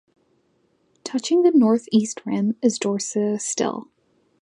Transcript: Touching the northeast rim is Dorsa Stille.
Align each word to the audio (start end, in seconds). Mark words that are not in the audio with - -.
Touching 1.03 1.43
the 1.43 1.51
northeast 1.51 2.21
rim 2.25 2.55
is 2.63 2.79
Dorsa 2.79 3.39
Stille. 3.39 3.87